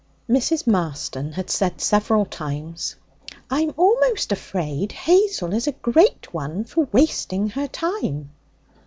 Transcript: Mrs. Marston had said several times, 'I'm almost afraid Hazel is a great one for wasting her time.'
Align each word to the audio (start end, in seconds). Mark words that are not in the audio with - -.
Mrs. 0.27 0.65
Marston 0.65 1.33
had 1.33 1.51
said 1.51 1.79
several 1.79 2.25
times, 2.25 2.95
'I'm 3.51 3.71
almost 3.77 4.31
afraid 4.31 4.91
Hazel 4.93 5.53
is 5.53 5.67
a 5.67 5.73
great 5.73 6.33
one 6.33 6.63
for 6.63 6.87
wasting 6.91 7.49
her 7.49 7.67
time.' 7.67 8.31